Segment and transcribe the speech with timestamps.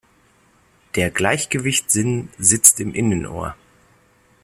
[0.95, 3.55] Der Gleichgewichtssinn sitzt im Innenohr.